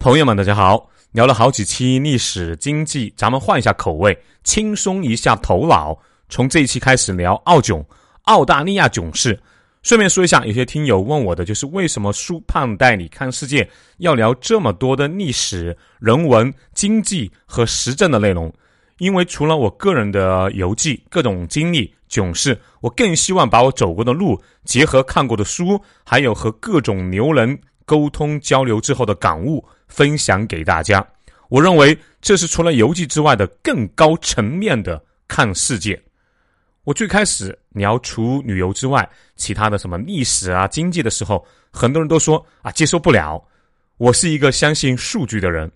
[0.00, 0.88] 朋友们，大家好！
[1.10, 5.98] 聊了好几期历史经济，咱们换一下口味，轻松一下头脑。
[6.28, 7.84] 从这一期开始聊澳囧，
[8.22, 9.36] 澳大利亚囧事。
[9.82, 18.54] 顺便说一下，有些听友问我的就是为什么书胖带你看世界要聊这么多的历史、人文、经济和时政的内容？
[18.98, 29.66] 因为除了我个人的游记、各种经历、囧事，我更希望把我走过的路，结合看过的书，还有和各种牛人沟通交流之后的感悟。
[29.88, 31.04] 分享给大家，
[31.48, 36.00] 我认为这是除了游记之外的更高层面的看世界。
[36.84, 39.06] 我最开始聊除旅游之外
[39.36, 43.42] 其他的什么历史啊、经济的时候，很多人都说啊接受不了。
[43.98, 45.70] 我是一个相信数据的人，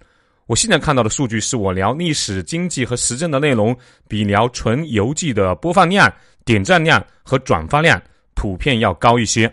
[0.47, 3.77] 我现在看到的数据是我聊历史、经济和时政的内容，
[4.09, 6.11] 比聊纯游记的播放量、
[6.45, 8.01] 点赞量和转发量
[8.35, 9.53] 普遍要高一些。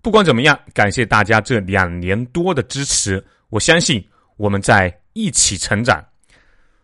[0.00, 3.24] 不管怎么样，感谢大家这两年多的支持。
[3.54, 4.04] 我相信
[4.36, 6.04] 我们在一起成长。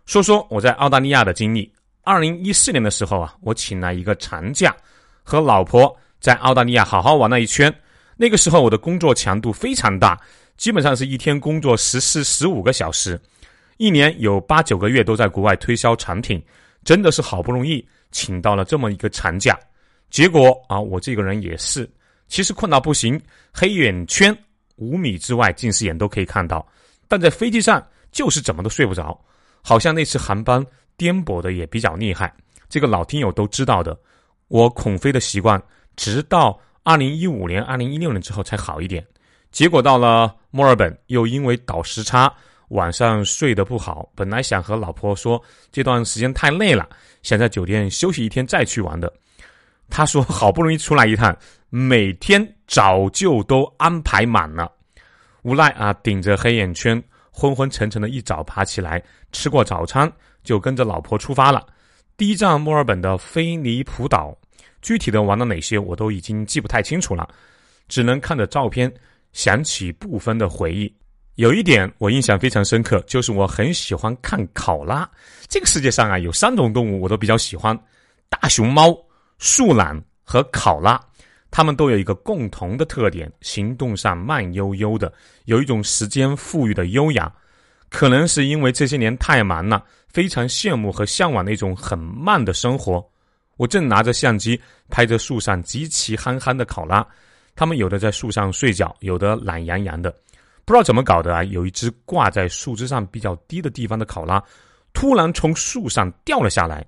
[0.06, 1.68] 说说我在澳大利亚的经历。
[2.04, 4.72] 二零一四年的时候啊，我请了一个长假，
[5.24, 7.74] 和老婆在澳大利亚好好玩了一圈。
[8.16, 10.16] 那个时候我的工作强度非常大，
[10.56, 13.20] 基本上是一天工作十四、十五个小时，
[13.78, 16.40] 一年有八九个月都在国外推销产品，
[16.84, 19.58] 真的是好不容易请到了这么一个长假。
[20.08, 21.90] 结果啊，我这个人也是，
[22.28, 23.20] 其实困到不行，
[23.52, 24.32] 黑眼圈。
[24.80, 26.66] 五米之外，近视眼都可以看到，
[27.06, 29.16] 但在飞机上就是怎么都睡不着，
[29.62, 30.64] 好像那次航班
[30.96, 32.34] 颠簸的也比较厉害。
[32.68, 33.96] 这个老听友都知道的，
[34.48, 35.62] 我恐飞的习惯，
[35.96, 39.06] 直到二零一五年、二零一六年之后才好一点。
[39.52, 42.32] 结果到了墨尔本，又因为倒时差，
[42.68, 44.08] 晚上睡得不好。
[44.14, 46.88] 本来想和老婆说这段时间太累了，
[47.22, 49.12] 想在酒店休息一天再去玩的。
[49.90, 51.36] 他说好不容易出来一趟。
[51.72, 54.72] 每天早就都安排满了，
[55.42, 60.10] 无奈啊，顶着黑眼圈，昏昏沉沉的一早爬起来，吃过早餐
[60.42, 61.64] 就跟着老婆出发了。
[62.16, 64.36] 第一站墨尔本的菲尼普岛，
[64.82, 67.28] 具体的玩了哪些我都已经记不太清楚了，
[67.86, 68.92] 只能看着照片
[69.32, 70.92] 想起部分的回忆。
[71.36, 75.08] 有一点我印象非常深刻，就是我很喜欢看考拉。
[75.46, 77.78] 这个世界上啊，有三种动物我都比较喜欢：
[78.28, 78.92] 大熊猫、
[79.40, 81.00] 树懒和考拉。
[81.50, 85.12] 它们都有一个共同的特点，行动上慢悠悠的，
[85.46, 87.32] 有一种时间富裕的优雅。
[87.88, 93.04] 可能是因为这些年太忙了，非常羡慕和向往那种很慢的生活。
[93.56, 97.04] 我正拿着相机拍着树上极其憨憨的考拉，
[97.56, 100.08] 它们有的在树上睡觉，有的懒洋洋的，
[100.64, 101.42] 不知道怎么搞的啊！
[101.42, 104.40] 有一只挂在树枝上比较低的地方的考拉，
[104.92, 106.86] 突然从树上掉了下来，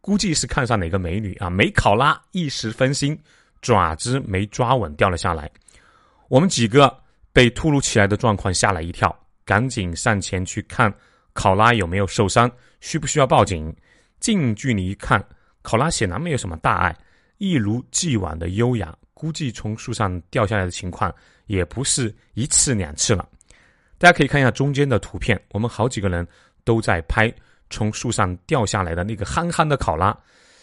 [0.00, 3.18] 估计是看上哪个美女啊，没考拉一时分心。
[3.62, 5.50] 爪子没抓稳，掉了下来。
[6.28, 6.98] 我们几个
[7.30, 10.90] 被突如其来的状况吓了一跳，赶紧上前去看
[11.34, 12.50] 考拉有没有受伤，
[12.80, 13.70] 需不需要报警。
[14.18, 15.22] 近距离一看，
[15.60, 16.96] 考拉显然没有什么大碍，
[17.36, 18.96] 一如既往的优雅。
[19.12, 23.28] 估计从树上掉下来的情况也不是一次两次了。
[23.98, 26.26] 大家可以看一下中间的图片，我们好几个人
[26.64, 27.30] 都在拍
[27.70, 30.14] 从树上掉下来的那个憨憨的考拉。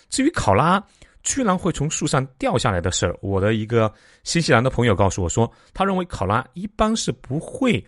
[0.10, 0.84] 至于考拉。
[1.24, 7.86] 居然会从树上掉下来的事儿，我的一个新西兰的朋友告诉我说，他认为考拉一般是不会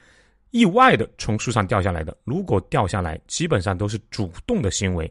[0.52, 2.18] 意外的从树上掉下来的。
[2.25, 5.09] 如果掉下来，基本上都是主动的行为，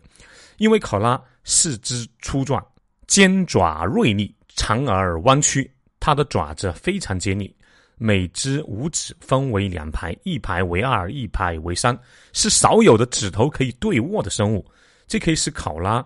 [0.59, 2.63] 因为考拉四肢粗壮，
[3.07, 7.57] 尖爪锐利，长而弯曲，它的爪子非常尖利，
[7.99, 11.99] 每只五指分为两排，一排为二，一排为三，
[12.33, 14.65] 是少有的指头可以对握的生物。
[15.07, 16.03] 这可以使考拉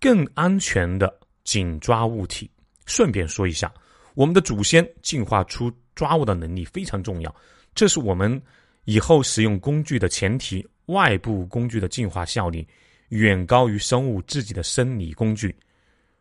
[0.00, 1.20] 更安全的。
[1.44, 2.50] 紧抓物体。
[2.86, 3.70] 顺便说一下，
[4.14, 7.36] 我们的祖先进化出抓握的能力非常重要，
[7.74, 8.40] 这是我们
[8.86, 10.66] 以后使用工具的前提。
[10.86, 12.66] 外部工具的进化效率
[13.10, 15.54] 远高于生物自己的生理工具，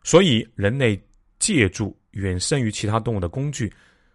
[0.04, 1.02] 所以人类
[1.40, 3.72] 借助远胜于其他动物的工具，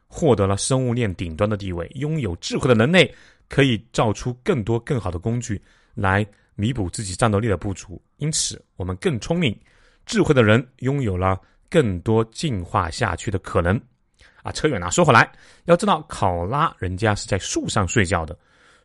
[0.08, 1.86] 获得了生物链顶端的地位。
[1.94, 3.14] 拥有智慧的人类
[3.48, 5.60] 可以造出更多更好的工具
[5.94, 9.56] 来弥补自己战斗力的不足，因此我们更聪明。
[10.06, 11.38] 智慧的人拥有了
[11.68, 13.78] 更多进化下去的可能，
[14.42, 14.90] 啊，扯远了。
[14.90, 15.30] 说回来，
[15.66, 18.34] 要知道考拉人家是在树上睡觉的，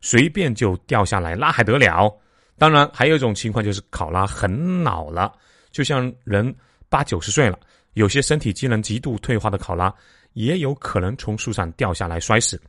[0.02, 2.14] 随便就掉下来，那还得了？
[2.58, 5.34] 当然，还有一种情况就是考拉很老了，
[5.72, 6.54] 就像人
[6.94, 7.58] 八九十岁了，
[7.94, 9.92] 有些身体机能极度退化的考拉
[10.34, 12.62] 也有可能从树上掉下来摔死。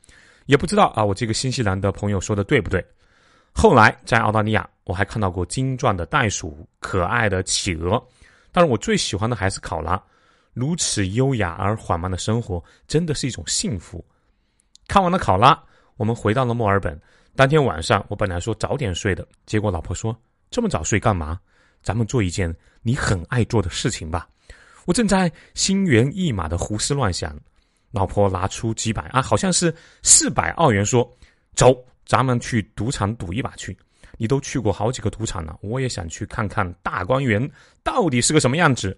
[0.47, 2.83] 也不知道啊，我这个新西兰的朋友说的对不对？
[3.53, 8.03] 后来在澳大利亚，我还看到过精壮的袋鼠、可爱的企鹅。
[8.51, 10.03] 但是我最喜欢的还是考拉，
[10.55, 14.03] 如此优雅而缓慢的生活，真的是一种幸福。
[14.89, 15.63] 看完了考拉，
[15.99, 16.99] 我们回到了墨尔本。
[17.37, 20.19] 当天晚上，我本来说早点睡的，结果老婆说
[20.51, 21.39] ：“这么早睡干嘛？
[21.85, 22.53] 咱们做一件
[22.83, 24.27] 你很爱做的事情吧。”
[24.87, 27.39] 我正在心猿意马的胡思乱想，
[27.93, 31.11] 老婆拿出几百啊，好像是四百澳元，说
[31.57, 33.75] ：“走，咱们去赌场赌一把去。
[34.17, 37.51] 你都去过好几个赌场了，我也想去看看大观园
[37.83, 38.97] 到底是个什么样子。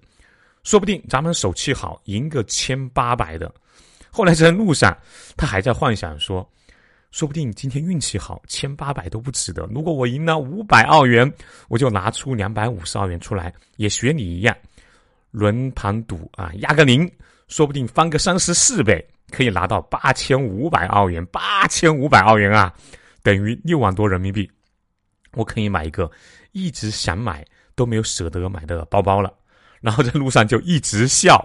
[0.64, 3.52] 说不定咱们手气好，赢个千八百的。”
[4.10, 4.96] 后来在路上，
[5.36, 6.48] 他还在幻想说
[7.10, 9.66] ：“说不定今天运气好，千八百都不值得。
[9.72, 11.32] 如果我赢了五百澳元，
[11.68, 14.54] 我就拿出两百五十澳元出来，也学你一样，
[15.30, 17.10] 轮盘赌啊，压个零，
[17.48, 21.24] 说不定翻个三十四倍，可以拿到八千五百澳元。
[21.26, 22.74] 八千五百澳元啊，
[23.22, 24.50] 等于六万多人民币。
[25.32, 26.10] 我可以买一个
[26.52, 27.44] 一直想买
[27.74, 29.32] 都没有舍得买的包包了。
[29.80, 31.40] 然后在路上就一直笑。”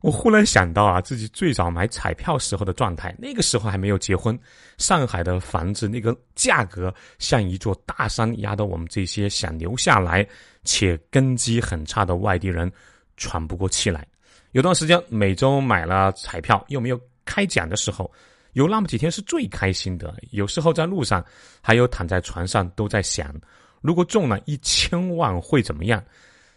[0.00, 4.38] 我忽然想到啊，自己最早买彩票时候的状态，那个时候还没有结婚，
[4.76, 10.24] 上海的房子那个价格像一座大山，压得我们这些想留下来
[10.62, 12.70] 且根基很差的外地人
[13.16, 14.06] 喘不过气来。
[14.52, 18.10] 有段时间每周买了彩票又没有开奖的时候，
[18.52, 20.14] 有那么几天是最开心的。
[20.30, 21.24] 有时候在路上，
[21.60, 23.34] 还有躺在床上都在想，
[23.80, 26.02] 如果中了一千万会怎么样？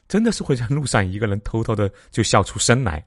[0.07, 3.03] 真的是会在路上一个人偷偷的就笑出声来。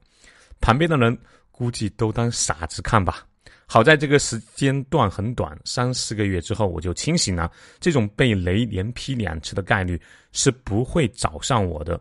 [0.60, 1.16] 旁边的人
[1.50, 3.26] 估计都当傻子看吧。
[3.66, 7.50] 好在这个时间段很短，三四个月之后我就清醒了。
[7.80, 10.00] 这种被雷连劈两次的概率
[10.32, 11.98] 是不会找上我的。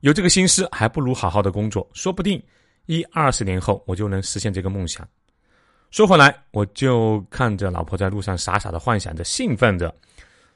[0.00, 2.42] 有这个心思，还不如好好的工作，说不定
[2.86, 5.06] 一二十年后我就能实现这个梦想。
[5.92, 9.94] 说回来，我就看着老婆在路上傻傻的幻想着，兴奋着。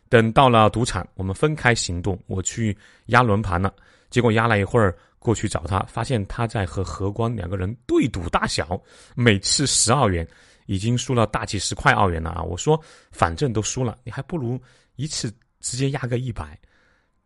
[0.09, 2.77] 等到了赌场，我们分开行动，我去
[3.07, 3.73] 压轮盘了。
[4.11, 4.97] 结果压了一会儿。
[5.19, 8.81] 过去找他，发现他在和何光两个人对赌大小，
[9.15, 10.27] 每次十澳元，
[10.67, 12.43] 已经输了大几十块澳元了啊！
[12.43, 12.81] 我说，
[13.11, 14.61] 反正都输了，你还不如
[14.95, 16.59] 一次直接压个一百。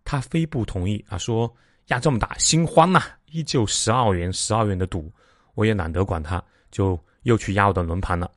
[0.02, 1.52] 他非不同意啊，说
[1.88, 5.12] 压这么大心慌呐，依旧十澳元十澳元的赌，
[5.54, 8.30] 我也懒得管他，就又去压我的轮盘了。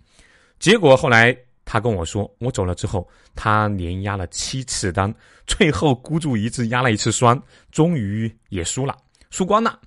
[0.59, 1.35] 结果后来
[1.65, 5.13] 他跟我说，我走了之后，他连压了七次单，
[5.47, 7.41] 最后孤注一掷压了一次双，
[7.71, 8.95] 终于也输了。
[9.33, 9.79] 输光了，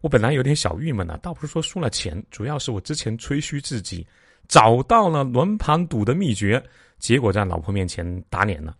[0.00, 4.06] 我本来有点小郁闷呢，倒不是说输了钱，主要是我之前吹嘘自己
[4.46, 6.62] 找到了轮盘赌的秘诀，
[7.00, 8.76] 结果在老婆面前打脸了。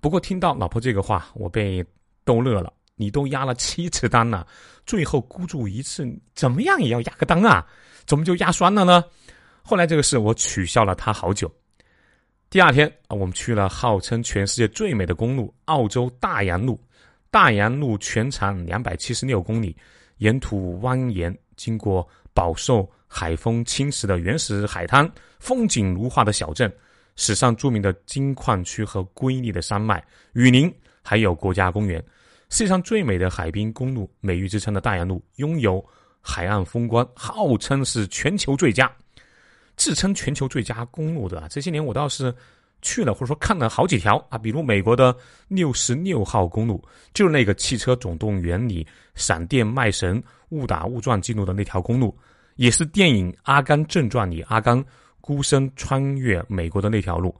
[0.00, 1.82] 不过听到老婆这个话，我被
[2.24, 2.70] 逗乐了。
[2.94, 4.46] 你都压了七次单了，
[4.84, 7.66] 最后孤注一掷，怎么样也要压个单啊？
[8.04, 9.02] 怎么就压酸了呢？
[9.62, 11.50] 后来这个事我取笑了他好久。
[12.50, 16.78] 第二天啊，我们去了号称全世界最美的公路——澳洲大洋路。
[17.30, 19.76] 大洋路全长两百七十六公里，
[20.16, 26.72] 沿途蜿蜒，经过饱受海风侵蚀的原始海滩、风景如画的小镇、
[27.16, 30.02] 史上著名的金矿区和瑰丽的山脉、
[30.32, 30.72] 雨林，
[31.02, 32.02] 还有国家公园。
[32.48, 35.84] 世界上最美的海滨公路，美誉之称的大洋路，拥有
[36.22, 38.90] 海岸风光，号称是全球最佳。
[39.76, 42.34] 自称全球最佳公路的这些年，我倒是。
[42.80, 45.14] 去了或者说看了好几条啊，比如美国的
[45.48, 46.82] 六十六号公路，
[47.12, 52.16] 就是那个《汽车总动员》里闪电麦神误打误撞进入的那条公路，
[52.54, 54.82] 也是电影《阿甘正传》里阿甘
[55.20, 57.34] 孤身穿越美国的那条路。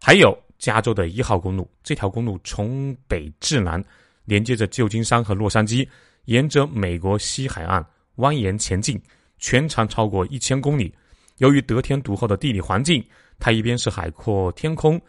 [0.00, 3.82] 还有加州的一号公路，这条公路从北至南
[4.26, 5.88] 连接着旧金山和洛杉矶，
[6.26, 7.84] 沿着美国西海岸
[8.16, 9.00] 蜿蜒前进，
[9.38, 10.94] 全长超过一千公里。
[11.38, 13.02] 由于得天独厚的地理环境。
[13.38, 15.00] 它一边是海阔天空、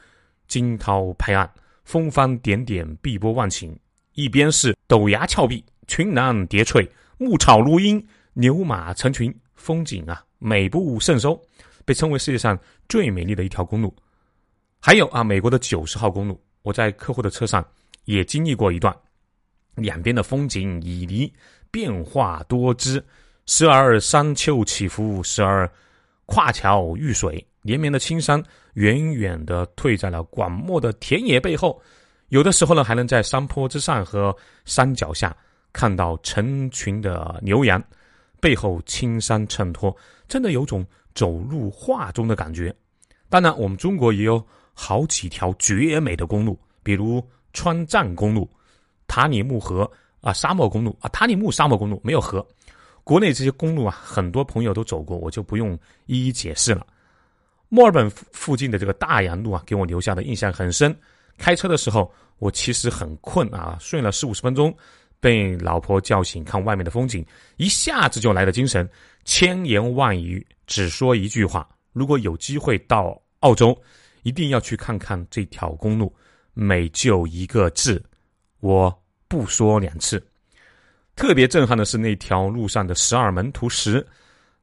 [0.48, 1.50] 惊涛拍岸、
[1.84, 3.76] 风帆点点、碧波万顷；
[4.14, 11.42] 一边是陡崖峭壁、群岚叠翠、牧草如茵、牛马成群，风景啊美不胜收，
[11.86, 12.58] 被称为世界上
[12.88, 13.94] 最美丽的一条公路。
[14.80, 17.66] 还有啊，美国的九十号公路，我在客户的车上
[18.06, 18.96] 也经历过一段，
[19.76, 21.32] 两边的风景旖旎，
[21.70, 23.04] 变化多姿，
[23.46, 25.70] 时而山丘起伏，时而
[26.26, 27.46] 跨桥遇水。
[27.62, 28.42] 连绵的青山
[28.74, 31.82] 远远的退在了广袤的田野背后，
[32.30, 34.36] 有的时候呢，还能在山坡之上和
[34.66, 35.36] 山脚下
[35.74, 37.84] 看到成群的牛羊，
[38.40, 39.96] 背后青山衬托，
[40.28, 42.74] 真的有种走入画中的感觉。
[43.28, 48.50] 当然，我们中国也有好几条绝美的公路，比如川藏公路、
[49.08, 49.90] 塔里木河
[50.22, 52.46] 啊，沙漠公路啊，塔里木沙漠公路没有河。
[53.04, 56.86] 国内这些公路啊，很多朋友都走过，我就不用一一解释了。
[57.70, 60.96] 墨尔本附近的这个大洋路啊，给我留下的印象很深。
[61.38, 64.76] 开车的时候，我其实很困啊，睡了四五十分钟，
[65.20, 67.26] 被老婆叫醒，看外面的风景，
[67.58, 68.90] 一下子就来了精神。
[69.24, 73.80] 千言万语只说一句话：如果有机会到澳洲，
[74.24, 76.14] 一定要去看看这条公路。
[76.54, 78.04] 每就一个字，
[78.60, 80.22] 我不说两次。
[81.16, 84.06] 特别震撼的是那条路上的十二门徒石，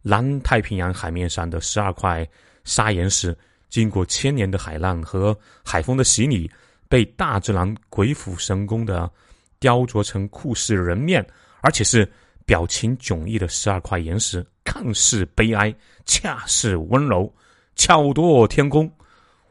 [0.03, 2.27] 南太平洋海面上的十二块
[2.67, 3.35] 砂岩石，
[3.71, 6.51] 经过千年的海浪和海风的洗礼，
[6.87, 9.11] 被大自然鬼斧神工的
[9.59, 11.27] 雕琢成酷似人面，
[11.63, 12.07] 而且是
[12.45, 17.33] 表情迥异的十二块岩石，看似悲哀，恰似温柔，
[17.75, 18.93] 巧夺天工。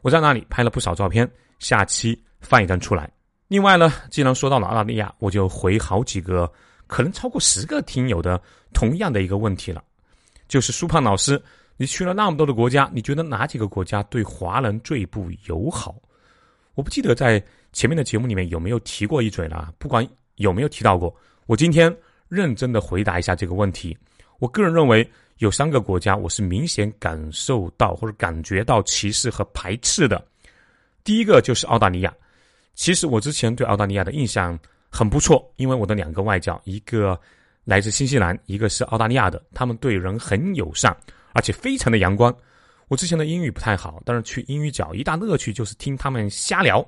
[0.02, 3.10] 我在那里拍了不少照片，下期放一张出来。
[3.48, 6.48] 另外呢，既然说到了澳大利亚，我就回好几个。
[6.88, 8.40] 可能超过十个听友的
[8.72, 9.82] 同样的一个问题了，
[10.46, 11.42] 就是苏胖老师，
[11.76, 15.94] 你去了那么多的国家，你觉得哪几个国家对华人最不友好？
[16.74, 17.42] 我不记得在
[17.72, 20.06] 前面的节目里面有没有提过一嘴了，不管
[20.36, 21.14] 有没有提到过，
[21.46, 21.94] 我今天
[22.28, 23.96] 认真的回答一下这个问题。
[24.38, 30.24] 我个人认为有三个国家我是明显感受到或者感觉到歧视和排斥的。
[31.04, 32.14] 第一个就是澳大利亚，
[32.74, 34.58] 其实我之前对澳大利亚的印象。
[34.88, 37.20] 很不错，因为我的两个外教，一个
[37.64, 40.96] 来自新西兰，一个是澳大利亚的，他们对人很友善，
[41.36, 42.34] 而且非常的阳光。
[42.88, 46.84] 我之前的英语不太好，但是去英语角一大乐趣就是听他们瞎聊，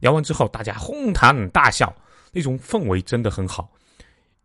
[0.00, 1.94] 聊完之后大家哄堂大笑，
[2.32, 3.70] 那种氛围真的很好。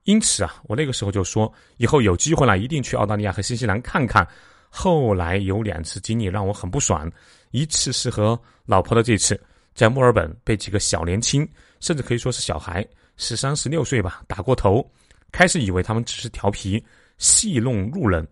[0.03, 4.27] 因此啊，我那个时候就说，以后有机会了一定去澳大利亚和新西兰看看。
[4.69, 7.09] 后来有两次经历让我很不爽，
[7.51, 9.39] 一次是和老婆的这次，
[9.73, 11.47] 在墨尔本被几个小年轻。
[11.79, 12.83] 甚至可以说是小孩，
[13.17, 14.83] 十三、十六岁吧，打过头。
[15.31, 16.83] 开始以为他们只是调皮，
[17.19, 18.27] 戏弄路人，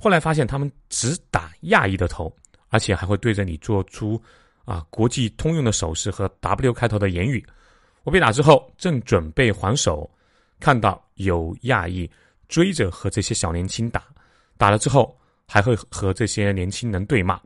[0.00, 2.34] 后来发现他们只打亚裔的头，
[2.70, 4.20] 而且还会对着你做出
[4.64, 7.46] 啊国际通用的手势和 W 开头的言语。
[8.04, 10.10] 我被打之后，正准备还手，
[10.58, 12.10] 看到有亚裔
[12.48, 14.02] 追着和这些小年轻打，
[14.56, 15.14] 打了之后
[15.46, 17.38] 还会和这些年轻人对骂。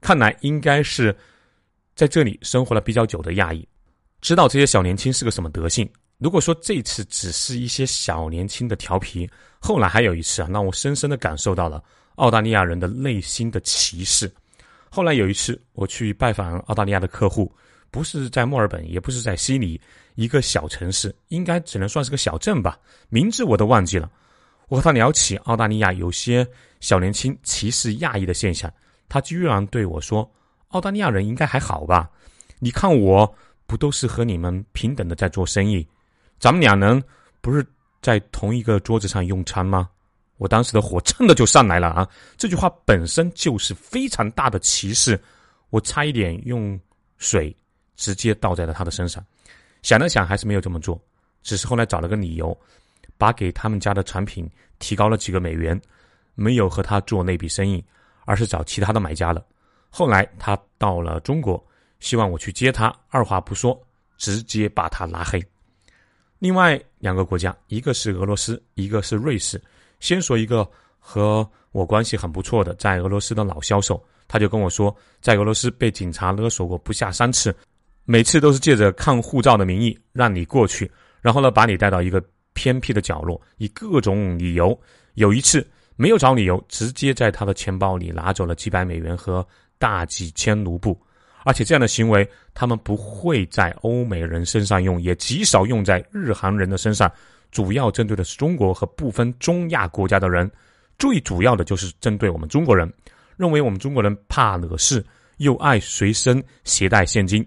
[0.00, 1.14] 看来应该是
[1.94, 3.68] 在这里生活了比较久的亚裔。
[4.22, 5.86] 知道这些小年轻是个什么德性。
[6.20, 11.82] 如果说这次只是一些小年轻的调皮，后来还有一次啊，让我深深的感受到了
[12.16, 14.30] 澳大利亚人的内心的歧视。
[14.90, 17.50] 后来有一次我去拜访澳大利亚的客户，
[17.90, 19.80] 不是在墨尔本，也不是在悉尼，
[20.14, 24.10] 一个小城市，应该只能算是个小镇吧，名字我都忘记了。
[24.68, 26.46] 我和他聊起澳大利亚有些
[26.80, 28.70] 小年轻歧视亚裔的现象，
[29.08, 30.30] 他居然对我说
[30.68, 32.10] ：“澳大利亚人应该还好吧？
[32.58, 33.34] 你看我。”
[33.70, 35.86] 不都是和你们平等的在做生意？
[36.40, 37.00] 咱们俩人
[37.42, 37.64] 不是
[38.00, 39.88] 在同一个桌子上用餐吗？
[40.38, 42.08] 我当时的火蹭的就上来了啊！
[42.38, 45.20] 这句话本身就是非常大的歧视，
[45.68, 46.80] 我差一点用
[47.18, 47.54] 水
[47.94, 49.22] 直接倒在了他的身上。
[49.82, 50.98] 想了想，还是没有这么做，
[51.42, 52.58] 只是后来找了个理由，
[53.18, 55.78] 把给他们家的产品提高了几个美元，
[56.34, 57.84] 没有和他做那笔生意，
[58.24, 59.44] 而是找其他的买家了。
[59.90, 61.62] 后来他到了中国。
[61.98, 63.78] 希望我去接他，二话不说，
[64.16, 65.38] 直接把他拉黑。
[66.40, 69.60] 另外两个国家，一个是俄罗斯，一个是瑞士。
[70.00, 70.66] 先说一个
[70.98, 77.54] 和我关系很不错的，在俄罗斯的老销售，他就跟我说，在俄罗斯被警察勒索过不下三次，
[78.06, 84.76] 每次都是借着看护照的名义让你过去，然后呢把你带到一个偏僻的角落，以各种理由。
[85.14, 89.46] 有一次没有找理由，直接在他的钱包里拿走了几百美元和
[89.78, 90.98] 大几千卢布。
[91.44, 97.10] 而且这样的行为，他们不会在欧美人身上用，也极少用在日韩人的身上，
[97.50, 100.50] 主要针对的是中国和部分中亚国家的人。
[100.98, 102.92] 最主要的就是针对我们中国人，
[103.38, 105.02] 认为我们中国人怕惹事，
[105.38, 107.42] 又爱随身携带现金。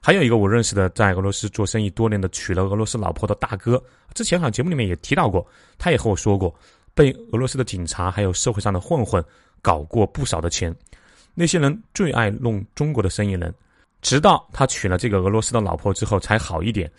[0.00, 3.82] 还有一个我认识的在俄罗斯做生意多年的娶了俄罗斯老婆的大哥，
[4.14, 6.54] 之前好像节目里面也提到过，他也和我说过，
[6.94, 9.22] 被俄罗斯的警察还有社会上的混混
[9.60, 10.74] 搞过不少的钱。
[11.38, 13.54] 那些人最爱弄中国的生意人，
[14.00, 16.90] 直到他娶了这个俄罗斯的老婆之后才好一点。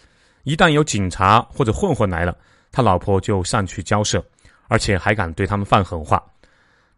[0.43, 2.37] 一旦有警察或者混混来了，
[2.71, 4.23] 他老婆就上去交涉，
[4.67, 6.23] 而且还敢对他们放狠话。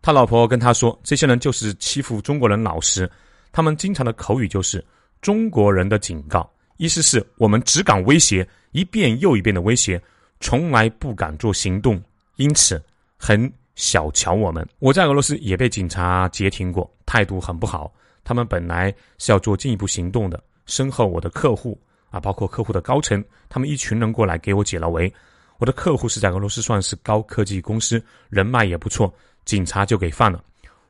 [0.01, 3.09] 他老婆跟他说：“这些人就是欺负中国人老实，
[3.53, 4.83] 他们经常的口语就是
[5.21, 10.01] ‘中国人的警告’，意思是我们只敢威胁，一遍又一遍的威胁，
[10.41, 12.01] 从来不敢做行动，
[12.35, 12.83] 因此
[13.17, 13.49] 很。”
[13.79, 17.89] 小瞧我们，我在俄罗斯也被警察截停过，态度很不好。
[18.25, 25.11] 他们本来是要做进一步行动的，身后我的客户啊，包括客户的高层，他们一群人过来给我解了围。
[25.59, 29.13] 我的客户是在俄罗斯算是高科技公司，人脉也不错，
[29.45, 30.43] 警察就给放了。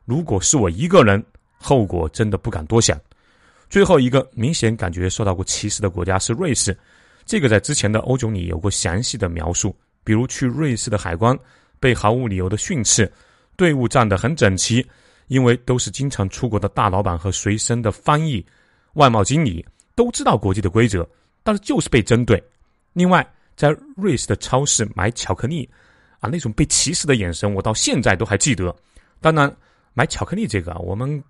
[0.04, 1.24] 如果是我一个人，
[1.58, 3.00] 后果真的不敢多想。
[3.68, 6.76] 最后一个明显感觉受到过歧视的国家是瑞士，
[7.24, 11.38] 这个在之前的欧囧里有过详细的描述，比如去瑞士的海关。
[11.80, 13.10] 被毫无理由的训斥，
[13.56, 14.86] 队伍站得很整齐，
[15.26, 18.44] 因为都是经常出国的大老板和随身的翻译、
[18.92, 21.08] 外贸经理，都知道国际的规则，
[21.42, 22.40] 但是就是被针对。
[22.92, 25.68] 另外，在瑞士的超市买巧克力，
[26.20, 28.74] 啊，那种被歧视的眼神，我到现在都还记得。
[29.20, 29.50] 当然，
[29.94, 31.22] 买巧克力这个，我们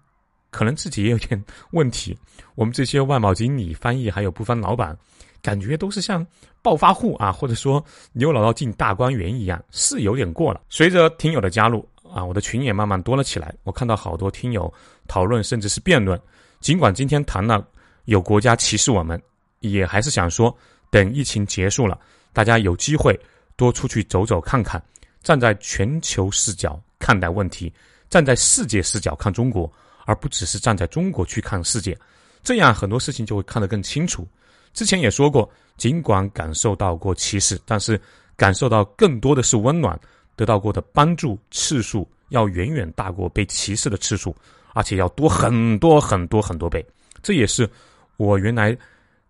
[0.51, 2.17] 可能自己也有点问题。
[2.55, 4.97] 我们这些外贸经理、翻译还有部分老板，
[5.43, 6.27] 感觉都是像
[6.63, 10.61] 暴发户啊，或者说牛姥姥进大观园一样，是有点过了。
[10.69, 13.55] 随着听友的加入啊，我的群也慢慢多了起来。
[13.65, 14.73] 我看到好多听友
[15.09, 16.21] 讨论，甚至是辩论。
[16.61, 17.67] 尽管今天谈了
[18.05, 19.21] 有国家歧视我们，
[19.61, 20.57] 也还是想说。
[20.93, 21.97] 等疫情结束了，
[22.33, 23.17] 大家有机会
[23.55, 24.83] 多出去走走看看，
[25.23, 27.73] 站在全球视角看待问题，
[28.09, 29.73] 站在世界视角看中国，
[30.05, 31.97] 而不只是站在中国去看世界，
[32.43, 34.27] 这样很多事情就会看得更清楚。
[34.73, 38.01] 之前也说过，尽管感受到过歧视，但是
[38.37, 39.99] 感受到更多的是温暖，
[40.37, 44.35] 得到过的帮助次数要远远大过被歧视的次数，
[44.75, 46.85] 而且要多很多很多很多倍。
[47.23, 47.69] 这也是
[48.17, 48.77] 我原来。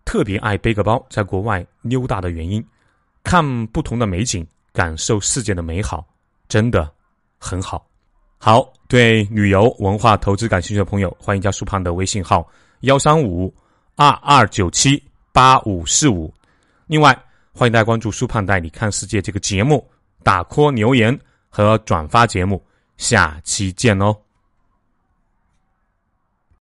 [0.03, 2.61] 特别爱背个包，在国外溜达的原因，
[3.23, 6.03] 看不同的美景，感受世界的美好，
[6.49, 6.91] 真的
[7.37, 7.87] 很好。
[8.39, 12.45] 好，对旅游文化投资感兴趣的朋友，欢迎加苏胖的微信号
[12.79, 13.53] 幺三五
[13.95, 15.01] 二二九七
[15.31, 16.33] 八五四五。
[16.87, 17.17] 另外，
[17.53, 19.89] 欢迎大家关注苏胖带你看世界这个节目，
[20.23, 21.17] 打 call 留言
[21.49, 22.63] 和转发节目。
[22.97, 24.15] 下期见哦。